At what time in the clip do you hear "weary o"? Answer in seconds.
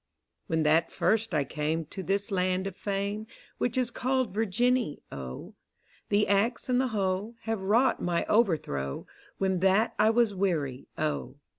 10.33-11.35